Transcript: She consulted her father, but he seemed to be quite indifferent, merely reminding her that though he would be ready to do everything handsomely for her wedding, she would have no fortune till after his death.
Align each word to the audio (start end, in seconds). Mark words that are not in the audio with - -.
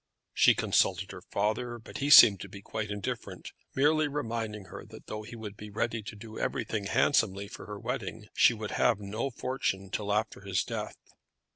She 0.33 0.55
consulted 0.55 1.11
her 1.11 1.21
father, 1.21 1.77
but 1.77 1.99
he 1.99 2.09
seemed 2.09 2.39
to 2.39 2.49
be 2.49 2.63
quite 2.63 2.89
indifferent, 2.89 3.51
merely 3.75 4.07
reminding 4.07 4.65
her 4.65 4.83
that 4.87 5.05
though 5.05 5.21
he 5.21 5.35
would 5.35 5.55
be 5.55 5.69
ready 5.69 6.01
to 6.01 6.15
do 6.15 6.39
everything 6.39 6.85
handsomely 6.85 7.47
for 7.47 7.67
her 7.67 7.77
wedding, 7.77 8.25
she 8.33 8.55
would 8.55 8.71
have 8.71 8.99
no 8.99 9.29
fortune 9.29 9.91
till 9.91 10.11
after 10.11 10.41
his 10.41 10.63
death. 10.63 10.97